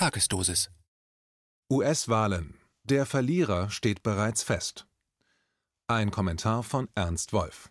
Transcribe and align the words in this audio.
Tagesdosis. 0.00 0.70
US-Wahlen. 1.70 2.54
Der 2.84 3.04
Verlierer 3.04 3.68
steht 3.68 4.02
bereits 4.02 4.42
fest. 4.42 4.86
Ein 5.88 6.10
Kommentar 6.10 6.62
von 6.62 6.88
Ernst 6.94 7.34
Wolf. 7.34 7.68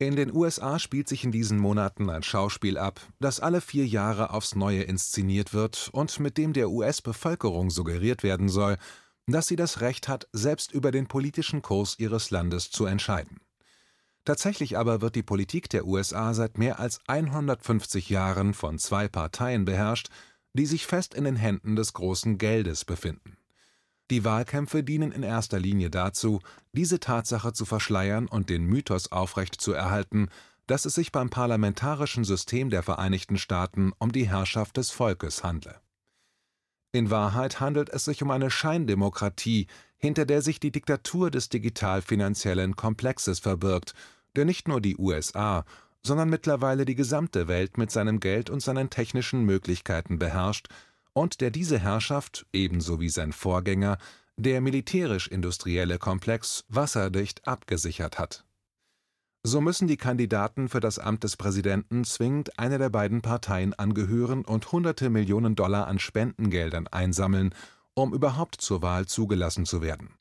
In 0.00 0.16
den 0.16 0.34
USA 0.34 0.80
spielt 0.80 1.06
sich 1.06 1.22
in 1.22 1.30
diesen 1.30 1.60
Monaten 1.60 2.10
ein 2.10 2.24
Schauspiel 2.24 2.76
ab, 2.76 3.00
das 3.20 3.38
alle 3.38 3.60
vier 3.60 3.86
Jahre 3.86 4.30
aufs 4.30 4.56
Neue 4.56 4.82
inszeniert 4.82 5.54
wird 5.54 5.90
und 5.92 6.18
mit 6.18 6.38
dem 6.38 6.52
der 6.52 6.68
US-Bevölkerung 6.70 7.70
suggeriert 7.70 8.24
werden 8.24 8.48
soll, 8.48 8.76
dass 9.28 9.46
sie 9.46 9.54
das 9.54 9.80
Recht 9.80 10.08
hat, 10.08 10.26
selbst 10.32 10.72
über 10.72 10.90
den 10.90 11.06
politischen 11.06 11.62
Kurs 11.62 12.00
ihres 12.00 12.32
Landes 12.32 12.72
zu 12.72 12.86
entscheiden. 12.86 13.38
Tatsächlich 14.24 14.76
aber 14.76 15.02
wird 15.02 15.14
die 15.14 15.22
Politik 15.22 15.68
der 15.68 15.86
USA 15.86 16.34
seit 16.34 16.58
mehr 16.58 16.80
als 16.80 16.98
150 17.06 18.08
Jahren 18.08 18.54
von 18.54 18.80
zwei 18.80 19.06
Parteien 19.06 19.66
beherrscht, 19.66 20.08
die 20.54 20.66
sich 20.66 20.86
fest 20.86 21.14
in 21.14 21.24
den 21.24 21.36
Händen 21.36 21.76
des 21.76 21.92
großen 21.92 22.38
Geldes 22.38 22.84
befinden. 22.84 23.36
Die 24.10 24.24
Wahlkämpfe 24.24 24.82
dienen 24.82 25.12
in 25.12 25.22
erster 25.22 25.58
Linie 25.58 25.90
dazu, 25.90 26.40
diese 26.72 27.00
Tatsache 27.00 27.52
zu 27.52 27.64
verschleiern 27.64 28.26
und 28.26 28.50
den 28.50 28.64
Mythos 28.64 29.12
aufrechtzuerhalten, 29.12 30.28
dass 30.66 30.84
es 30.84 30.94
sich 30.94 31.12
beim 31.12 31.30
parlamentarischen 31.30 32.24
System 32.24 32.70
der 32.70 32.82
Vereinigten 32.82 33.38
Staaten 33.38 33.92
um 33.98 34.12
die 34.12 34.28
Herrschaft 34.28 34.76
des 34.76 34.90
Volkes 34.90 35.42
handle. 35.42 35.80
In 36.92 37.10
Wahrheit 37.10 37.60
handelt 37.60 37.90
es 37.90 38.04
sich 38.04 38.22
um 38.22 38.30
eine 38.30 38.50
Scheindemokratie, 38.50 39.66
hinter 39.96 40.26
der 40.26 40.42
sich 40.42 40.60
die 40.60 40.70
Diktatur 40.70 41.30
des 41.30 41.48
digital-finanziellen 41.48 42.76
Komplexes 42.76 43.40
verbirgt, 43.40 43.94
der 44.36 44.44
nicht 44.44 44.68
nur 44.68 44.80
die 44.80 44.96
USA, 44.96 45.64
sondern 46.06 46.28
mittlerweile 46.28 46.84
die 46.84 46.94
gesamte 46.94 47.48
Welt 47.48 47.78
mit 47.78 47.90
seinem 47.90 48.20
Geld 48.20 48.50
und 48.50 48.60
seinen 48.60 48.90
technischen 48.90 49.44
Möglichkeiten 49.44 50.18
beherrscht 50.18 50.68
und 51.12 51.40
der 51.40 51.50
diese 51.50 51.78
Herrschaft, 51.78 52.46
ebenso 52.52 53.00
wie 53.00 53.08
sein 53.08 53.32
Vorgänger, 53.32 53.98
der 54.36 54.60
militärisch-industrielle 54.60 55.98
Komplex, 55.98 56.64
wasserdicht 56.68 57.46
abgesichert 57.46 58.18
hat. 58.18 58.44
So 59.46 59.60
müssen 59.60 59.88
die 59.88 59.98
Kandidaten 59.98 60.68
für 60.68 60.80
das 60.80 60.98
Amt 60.98 61.22
des 61.22 61.36
Präsidenten 61.36 62.04
zwingend 62.04 62.58
einer 62.58 62.78
der 62.78 62.88
beiden 62.88 63.20
Parteien 63.20 63.74
angehören 63.74 64.44
und 64.44 64.72
hunderte 64.72 65.10
Millionen 65.10 65.54
Dollar 65.54 65.86
an 65.86 65.98
Spendengeldern 65.98 66.86
einsammeln, 66.88 67.54
um 67.92 68.14
überhaupt 68.14 68.60
zur 68.60 68.82
Wahl 68.82 69.06
zugelassen 69.06 69.66
zu 69.66 69.82
werden. 69.82 70.14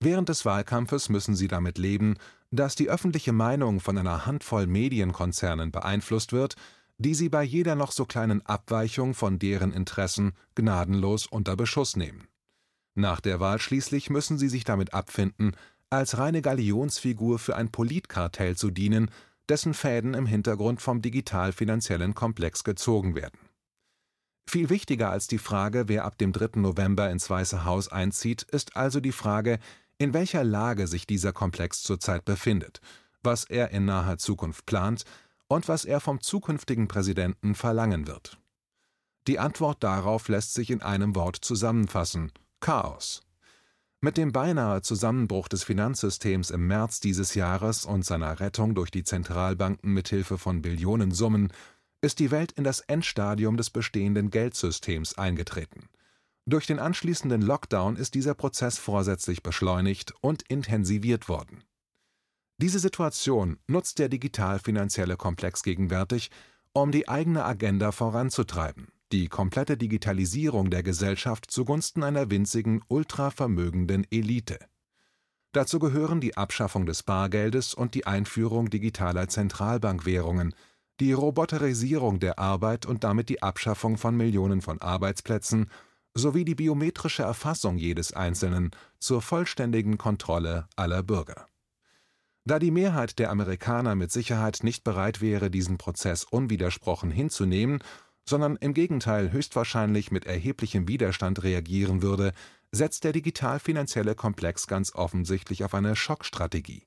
Während 0.00 0.28
des 0.28 0.44
Wahlkampfes 0.44 1.08
müssen 1.08 1.34
sie 1.34 1.48
damit 1.48 1.78
leben, 1.78 2.16
dass 2.50 2.74
die 2.74 2.88
öffentliche 2.88 3.32
Meinung 3.32 3.80
von 3.80 3.98
einer 3.98 4.26
Handvoll 4.26 4.66
Medienkonzernen 4.66 5.70
beeinflusst 5.70 6.32
wird, 6.32 6.56
die 6.98 7.14
sie 7.14 7.28
bei 7.28 7.42
jeder 7.42 7.74
noch 7.74 7.92
so 7.92 8.04
kleinen 8.04 8.44
Abweichung 8.44 9.14
von 9.14 9.38
deren 9.38 9.72
Interessen 9.72 10.32
gnadenlos 10.54 11.26
unter 11.26 11.56
Beschuss 11.56 11.96
nehmen. 11.96 12.26
Nach 12.94 13.20
der 13.20 13.38
Wahl 13.38 13.60
schließlich 13.60 14.10
müssen 14.10 14.38
sie 14.38 14.48
sich 14.48 14.64
damit 14.64 14.92
abfinden, 14.92 15.52
als 15.90 16.18
reine 16.18 16.42
Galionsfigur 16.42 17.38
für 17.38 17.56
ein 17.56 17.70
Politkartell 17.70 18.56
zu 18.56 18.70
dienen, 18.70 19.10
dessen 19.48 19.72
Fäden 19.72 20.14
im 20.14 20.26
Hintergrund 20.26 20.82
vom 20.82 21.00
digital-finanziellen 21.00 22.14
Komplex 22.14 22.64
gezogen 22.64 23.14
werden. 23.14 23.38
Viel 24.46 24.70
wichtiger 24.70 25.10
als 25.10 25.26
die 25.26 25.38
Frage, 25.38 25.88
wer 25.88 26.04
ab 26.04 26.18
dem 26.18 26.32
3. 26.32 26.60
November 26.60 27.10
ins 27.10 27.28
Weiße 27.28 27.64
Haus 27.64 27.88
einzieht, 27.88 28.42
ist 28.42 28.76
also 28.76 28.98
die 28.98 29.12
Frage, 29.12 29.58
in 29.98 30.14
welcher 30.14 30.44
Lage 30.44 30.86
sich 30.86 31.06
dieser 31.06 31.32
Komplex 31.32 31.82
zurzeit 31.82 32.24
befindet, 32.24 32.80
was 33.22 33.44
er 33.44 33.70
in 33.70 33.84
naher 33.84 34.18
Zukunft 34.18 34.64
plant 34.66 35.04
und 35.48 35.68
was 35.68 35.84
er 35.84 36.00
vom 36.00 36.20
zukünftigen 36.20 36.88
Präsidenten 36.88 37.54
verlangen 37.54 38.06
wird. 38.06 38.38
Die 39.26 39.38
Antwort 39.38 39.82
darauf 39.82 40.28
lässt 40.28 40.54
sich 40.54 40.70
in 40.70 40.80
einem 40.80 41.14
Wort 41.14 41.36
zusammenfassen 41.36 42.32
Chaos. 42.60 43.22
Mit 44.00 44.16
dem 44.16 44.32
beinahe 44.32 44.80
Zusammenbruch 44.80 45.48
des 45.48 45.64
Finanzsystems 45.64 46.50
im 46.50 46.68
März 46.68 47.00
dieses 47.00 47.34
Jahres 47.34 47.84
und 47.84 48.04
seiner 48.04 48.38
Rettung 48.38 48.76
durch 48.76 48.92
die 48.92 49.02
Zentralbanken 49.02 49.92
mithilfe 49.92 50.38
von 50.38 50.62
Billionensummen 50.62 51.52
ist 52.00 52.20
die 52.20 52.30
Welt 52.30 52.52
in 52.52 52.62
das 52.62 52.80
Endstadium 52.80 53.56
des 53.56 53.70
bestehenden 53.70 54.30
Geldsystems 54.30 55.18
eingetreten. 55.18 55.88
Durch 56.48 56.66
den 56.66 56.78
anschließenden 56.78 57.42
Lockdown 57.42 57.96
ist 57.96 58.14
dieser 58.14 58.32
Prozess 58.32 58.78
vorsätzlich 58.78 59.42
beschleunigt 59.42 60.14
und 60.22 60.44
intensiviert 60.48 61.28
worden. 61.28 61.62
Diese 62.56 62.78
Situation 62.78 63.58
nutzt 63.66 63.98
der 63.98 64.08
digital-finanzielle 64.08 65.18
Komplex 65.18 65.62
gegenwärtig, 65.62 66.30
um 66.72 66.90
die 66.90 67.06
eigene 67.06 67.44
Agenda 67.44 67.92
voranzutreiben, 67.92 68.88
die 69.12 69.28
komplette 69.28 69.76
Digitalisierung 69.76 70.70
der 70.70 70.82
Gesellschaft 70.82 71.50
zugunsten 71.50 72.02
einer 72.02 72.30
winzigen, 72.30 72.80
ultravermögenden 72.88 74.06
Elite. 74.10 74.58
Dazu 75.52 75.78
gehören 75.78 76.22
die 76.22 76.38
Abschaffung 76.38 76.86
des 76.86 77.02
Bargeldes 77.02 77.74
und 77.74 77.94
die 77.94 78.06
Einführung 78.06 78.70
digitaler 78.70 79.28
Zentralbankwährungen, 79.28 80.54
die 80.98 81.12
Roboterisierung 81.12 82.20
der 82.20 82.38
Arbeit 82.38 82.86
und 82.86 83.04
damit 83.04 83.28
die 83.28 83.42
Abschaffung 83.42 83.98
von 83.98 84.16
Millionen 84.16 84.62
von 84.62 84.80
Arbeitsplätzen 84.80 85.68
sowie 86.18 86.44
die 86.44 86.54
biometrische 86.54 87.22
Erfassung 87.22 87.78
jedes 87.78 88.12
Einzelnen 88.12 88.70
zur 88.98 89.22
vollständigen 89.22 89.98
Kontrolle 89.98 90.68
aller 90.76 91.02
Bürger. 91.02 91.46
Da 92.44 92.58
die 92.58 92.70
Mehrheit 92.70 93.18
der 93.18 93.30
Amerikaner 93.30 93.94
mit 93.94 94.10
Sicherheit 94.10 94.60
nicht 94.62 94.82
bereit 94.82 95.20
wäre, 95.20 95.50
diesen 95.50 95.78
Prozess 95.78 96.24
unwidersprochen 96.24 97.10
hinzunehmen, 97.10 97.80
sondern 98.28 98.56
im 98.56 98.74
Gegenteil 98.74 99.32
höchstwahrscheinlich 99.32 100.10
mit 100.10 100.26
erheblichem 100.26 100.88
Widerstand 100.88 101.42
reagieren 101.42 102.02
würde, 102.02 102.32
setzt 102.72 103.04
der 103.04 103.12
digital-finanzielle 103.12 104.14
Komplex 104.14 104.66
ganz 104.66 104.94
offensichtlich 104.94 105.64
auf 105.64 105.74
eine 105.74 105.96
Schockstrategie. 105.96 106.86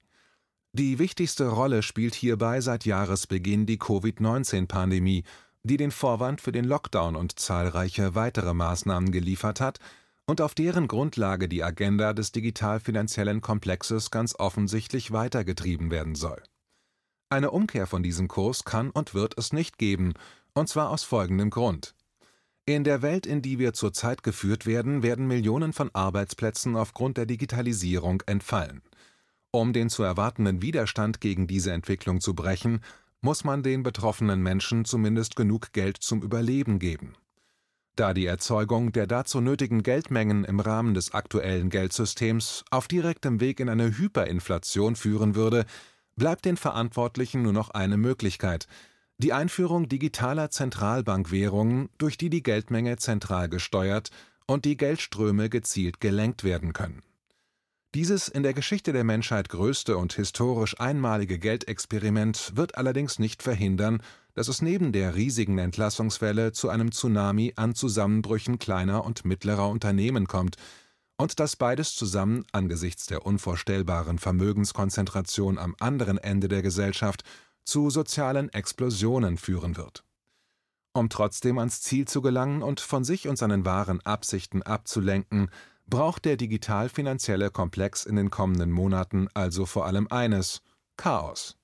Die 0.73 0.99
wichtigste 0.99 1.47
Rolle 1.47 1.83
spielt 1.83 2.15
hierbei 2.15 2.61
seit 2.61 2.85
Jahresbeginn 2.85 3.65
die 3.65 3.77
Covid-19-Pandemie, 3.77 5.23
die 5.63 5.77
den 5.77 5.91
Vorwand 5.91 6.41
für 6.41 6.51
den 6.51 6.65
Lockdown 6.65 7.15
und 7.15 7.39
zahlreiche 7.39 8.15
weitere 8.15 8.53
Maßnahmen 8.53 9.11
geliefert 9.11 9.61
hat 9.61 9.79
und 10.25 10.41
auf 10.41 10.55
deren 10.55 10.87
Grundlage 10.87 11.47
die 11.49 11.63
Agenda 11.63 12.13
des 12.13 12.31
digital-finanziellen 12.31 13.41
Komplexes 13.41 14.11
ganz 14.11 14.35
offensichtlich 14.37 15.11
weitergetrieben 15.11 15.91
werden 15.91 16.15
soll. 16.15 16.41
Eine 17.29 17.51
Umkehr 17.51 17.87
von 17.87 18.03
diesem 18.03 18.27
Kurs 18.27 18.63
kann 18.63 18.89
und 18.89 19.13
wird 19.13 19.37
es 19.37 19.53
nicht 19.53 19.77
geben, 19.77 20.13
und 20.53 20.67
zwar 20.67 20.89
aus 20.89 21.03
folgendem 21.03 21.49
Grund. 21.49 21.95
In 22.65 22.83
der 22.83 23.01
Welt, 23.01 23.25
in 23.25 23.41
die 23.41 23.57
wir 23.57 23.73
zurzeit 23.73 24.21
geführt 24.21 24.65
werden, 24.65 25.01
werden 25.01 25.27
Millionen 25.27 25.73
von 25.73 25.89
Arbeitsplätzen 25.93 26.75
aufgrund 26.75 27.17
der 27.17 27.25
Digitalisierung 27.25 28.21
entfallen. 28.25 28.81
Um 29.51 29.73
den 29.73 29.89
zu 29.89 30.03
erwartenden 30.03 30.61
Widerstand 30.61 31.19
gegen 31.19 31.47
diese 31.47 31.71
Entwicklung 31.71 32.21
zu 32.21 32.35
brechen, 32.35 32.81
muss 33.21 33.43
man 33.43 33.63
den 33.63 33.83
betroffenen 33.83 34.41
Menschen 34.41 34.85
zumindest 34.85 35.35
genug 35.35 35.73
Geld 35.73 35.97
zum 35.97 36.21
Überleben 36.21 36.79
geben. 36.79 37.13
Da 37.95 38.13
die 38.13 38.25
Erzeugung 38.25 38.91
der 38.91 39.05
dazu 39.05 39.41
nötigen 39.41 39.83
Geldmengen 39.83 40.43
im 40.43 40.59
Rahmen 40.59 40.93
des 40.93 41.13
aktuellen 41.13 41.69
Geldsystems 41.69 42.63
auf 42.71 42.87
direktem 42.87 43.39
Weg 43.39 43.59
in 43.59 43.69
eine 43.69 43.97
Hyperinflation 43.97 44.95
führen 44.95 45.35
würde, 45.35 45.65
bleibt 46.15 46.45
den 46.45 46.57
Verantwortlichen 46.57 47.41
nur 47.43 47.53
noch 47.53 47.69
eine 47.69 47.97
Möglichkeit, 47.97 48.67
die 49.17 49.33
Einführung 49.33 49.87
digitaler 49.87 50.49
Zentralbankwährungen, 50.49 51.89
durch 51.97 52.17
die 52.17 52.29
die 52.29 52.41
Geldmenge 52.41 52.97
zentral 52.97 53.49
gesteuert 53.49 54.09
und 54.47 54.65
die 54.65 54.77
Geldströme 54.77 55.49
gezielt 55.49 56.01
gelenkt 56.01 56.43
werden 56.43 56.73
können. 56.73 57.03
Dieses 57.93 58.29
in 58.29 58.43
der 58.43 58.53
Geschichte 58.53 58.93
der 58.93 59.03
Menschheit 59.03 59.49
größte 59.49 59.97
und 59.97 60.13
historisch 60.13 60.79
einmalige 60.79 61.37
Geldexperiment 61.37 62.53
wird 62.55 62.75
allerdings 62.75 63.19
nicht 63.19 63.43
verhindern, 63.43 64.01
dass 64.33 64.47
es 64.47 64.61
neben 64.61 64.93
der 64.93 65.15
riesigen 65.15 65.57
Entlassungswelle 65.57 66.53
zu 66.53 66.69
einem 66.69 66.93
Tsunami 66.93 67.51
an 67.57 67.75
Zusammenbrüchen 67.75 68.59
kleiner 68.59 69.03
und 69.03 69.25
mittlerer 69.25 69.67
Unternehmen 69.67 70.25
kommt 70.27 70.55
und 71.17 71.41
dass 71.41 71.57
beides 71.57 71.93
zusammen 71.93 72.45
angesichts 72.53 73.07
der 73.07 73.25
unvorstellbaren 73.25 74.19
Vermögenskonzentration 74.19 75.57
am 75.57 75.75
anderen 75.81 76.17
Ende 76.17 76.47
der 76.47 76.61
Gesellschaft 76.61 77.23
zu 77.65 77.89
sozialen 77.89 78.47
Explosionen 78.53 79.37
führen 79.37 79.75
wird. 79.75 80.05
Um 80.93 81.09
trotzdem 81.09 81.57
ans 81.57 81.81
Ziel 81.81 82.07
zu 82.07 82.21
gelangen 82.21 82.63
und 82.63 82.79
von 82.79 83.03
sich 83.03 83.27
und 83.27 83.37
seinen 83.37 83.65
wahren 83.65 83.99
Absichten 84.05 84.61
abzulenken, 84.61 85.49
braucht 85.91 86.25
der 86.25 86.37
digital-finanzielle 86.37 87.51
Komplex 87.51 88.05
in 88.05 88.15
den 88.15 88.31
kommenden 88.31 88.71
Monaten 88.71 89.27
also 89.35 89.67
vor 89.67 89.85
allem 89.85 90.07
eines 90.09 90.63
Chaos. 90.97 91.57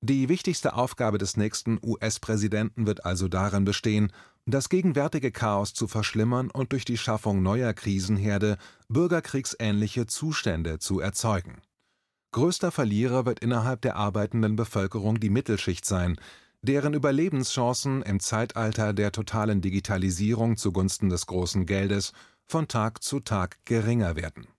Die 0.00 0.28
wichtigste 0.30 0.74
Aufgabe 0.74 1.18
des 1.18 1.36
nächsten 1.36 1.78
US-Präsidenten 1.82 2.86
wird 2.86 3.04
also 3.04 3.28
darin 3.28 3.64
bestehen, 3.64 4.12
das 4.46 4.68
gegenwärtige 4.68 5.32
Chaos 5.32 5.74
zu 5.74 5.88
verschlimmern 5.88 6.50
und 6.50 6.72
durch 6.72 6.84
die 6.84 6.98
Schaffung 6.98 7.42
neuer 7.42 7.72
Krisenherde 7.72 8.56
bürgerkriegsähnliche 8.88 10.06
Zustände 10.06 10.78
zu 10.78 11.00
erzeugen. 11.00 11.60
Größter 12.32 12.70
Verlierer 12.70 13.26
wird 13.26 13.40
innerhalb 13.40 13.80
der 13.80 13.96
arbeitenden 13.96 14.56
Bevölkerung 14.56 15.18
die 15.18 15.30
Mittelschicht 15.30 15.84
sein, 15.84 16.16
deren 16.62 16.94
Überlebenschancen 16.94 18.02
im 18.02 18.20
Zeitalter 18.20 18.92
der 18.92 19.12
totalen 19.12 19.60
Digitalisierung 19.60 20.56
zugunsten 20.56 21.08
des 21.08 21.26
großen 21.26 21.66
Geldes 21.66 22.12
von 22.46 22.68
Tag 22.68 23.02
zu 23.02 23.20
Tag 23.20 23.58
geringer 23.64 24.16
werden 24.16 24.53